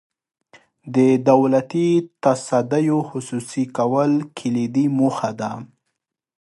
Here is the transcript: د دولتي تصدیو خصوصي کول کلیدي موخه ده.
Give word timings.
د 0.95 0.97
دولتي 1.29 1.89
تصدیو 2.23 2.99
خصوصي 3.09 3.63
کول 3.77 4.11
کلیدي 4.37 4.85
موخه 4.97 5.31
ده. 5.39 5.51